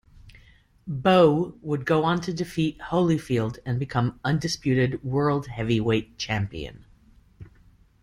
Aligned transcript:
Bowe 0.87 1.53
would 1.61 1.85
go 1.85 2.03
on 2.05 2.21
to 2.21 2.33
defeat 2.33 2.79
Holyfield 2.79 3.59
and 3.67 3.77
become 3.77 4.19
undisputed 4.25 5.03
world 5.03 5.45
heavyweight 5.45 6.17
champion. 6.17 6.85